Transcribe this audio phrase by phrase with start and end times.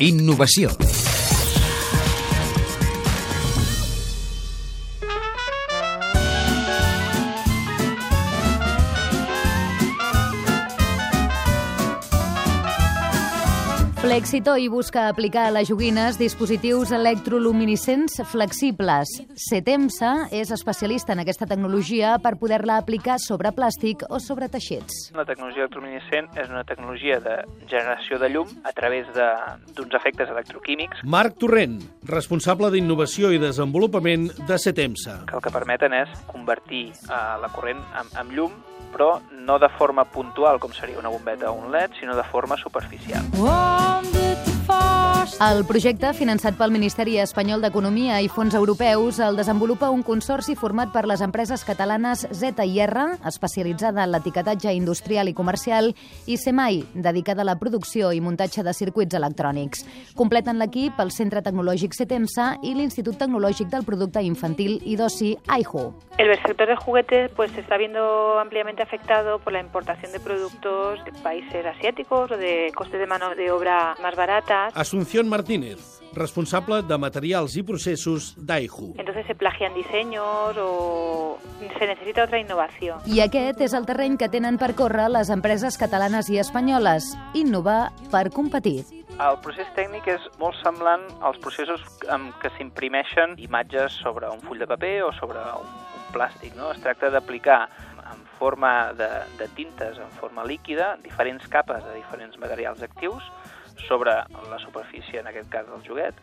[0.00, 0.70] Innovació.
[14.04, 19.08] Flexitoy busca aplicar a les joguines dispositius electroluminescents flexibles.
[19.32, 25.08] Setemsa és especialista en aquesta tecnologia per poder-la aplicar sobre plàstic o sobre teixits.
[25.16, 30.28] La tecnologia electroluminescent és una tecnologia de generació de llum a través de- d'uns efectes
[30.28, 35.24] electroquímics Marc Torrent, responsable d'innovació i desenvolupament de Setemsa.
[35.26, 38.52] que el que permeten és convertir eh, la corrent en, en llum,
[38.92, 42.56] però no de forma puntual, com seria una bombeta o un LED, sinó de forma
[42.56, 43.24] superficial.
[45.42, 50.92] El projecte, finançat pel Ministeri Espanyol d'Economia i fons europeus, el desenvolupa un consorci format
[50.94, 55.90] per les empreses catalanes Z i R, especialitzada en l'etiquetatge industrial i comercial,
[56.30, 59.82] i SEMAI, dedicada a la producció i muntatge de circuits electrònics.
[60.14, 65.88] Completen l'equip el Centre Tecnològic Setemsa i l'Institut Tecnològic del Producte Infantil i d'Oci, AIHO.
[66.16, 71.04] El sector de juguetes pues se está viendo ampliamente afectado por la importación de productos
[71.04, 74.72] de países asiáticos o de costes de mano de obra más baratas.
[74.76, 78.94] Asunción Martínez, responsable de materials i processos d'AIHU.
[78.96, 81.38] Entonces se plagian diseños o
[81.78, 83.02] se necesita otra innovación.
[83.06, 87.10] I aquest és el terreny que tenen per córrer les empreses catalanes i espanyoles.
[87.34, 88.84] Innovar per competir.
[89.18, 94.62] El procés tècnic és molt semblant als processos en què s'imprimeixen imatges sobre un full
[94.62, 96.54] de paper o sobre un plàstic.
[96.58, 96.70] No?
[96.72, 97.64] Es tracta d'aplicar
[98.04, 103.26] en forma de, de tintes, en forma líquida, diferents capes de diferents materials actius
[103.88, 104.12] sobre
[104.50, 106.14] la superfície, en aquest cas del joguet,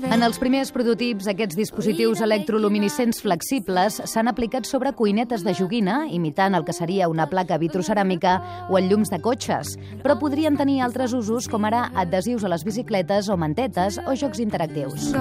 [0.00, 0.10] vei?
[0.14, 6.56] En els primers prototips, aquests dispositius electroluminescents flexibles s'han aplicat sobre cuinetes de joguina, imitant
[6.56, 8.38] el que seria una placa vitroceràmica
[8.70, 12.64] o en llums de cotxes, però podrien tenir altres usos com ara adhesius a les
[12.64, 15.12] bicicletes o mantetes o jocs interactius.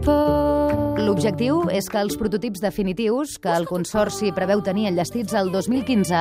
[0.00, 0.49] people
[1.10, 6.20] L'objectiu és que els prototips definitius, que el Consorci preveu tenir enllestits el 2015,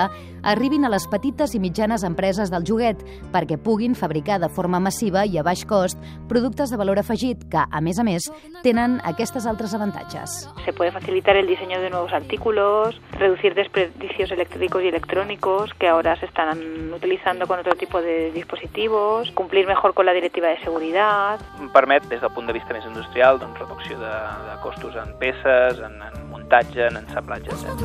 [0.49, 5.27] arribin a les petites i mitjanes empreses del joguet perquè puguin fabricar de forma massiva
[5.29, 6.01] i a baix cost
[6.31, 8.31] productes de valor afegit que, a més a més,
[8.65, 10.47] tenen aquestes altres avantatges.
[10.65, 16.15] Se puede facilitar el diseño de nuevos artículos, reducir desperdicios eléctricos y electrónicos que ahora
[16.19, 16.57] se están
[16.93, 21.39] utilizando con otro tipo de dispositivos, cumplir mejor con la directiva de seguridad,
[21.73, 24.15] permet, des del punt de vista més industrial, doncs, reducció de,
[24.49, 27.83] de costos en peces, en, en muntatge, en ensamblatge, etc.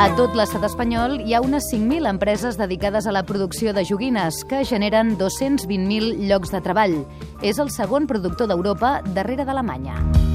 [0.00, 4.42] A tot l'estat espanyol hi ha unes 5.000 empreses dedicades a la producció de joguines
[4.50, 6.98] que generen 220.000 llocs de treball.
[7.42, 10.31] És el segon productor d'Europa darrere d'Alemanya.